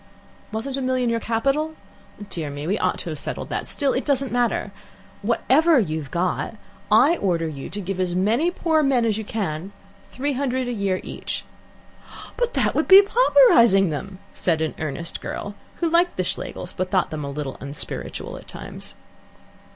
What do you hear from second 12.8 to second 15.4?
be pauperizing them," said an earnest